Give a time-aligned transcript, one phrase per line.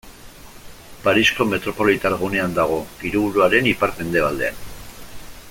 [1.03, 4.65] Parisko metropolitar gunean dago, hiriburuaren ipar-mendebaldean.